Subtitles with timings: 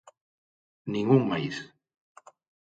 [0.91, 1.55] Nin un máis.